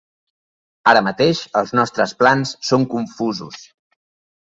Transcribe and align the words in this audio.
Ara 0.93 1.03
mateix 1.09 1.43
els 1.63 1.75
nostres 1.81 2.17
plans 2.25 2.57
són 2.73 2.91
confusos. 2.99 3.65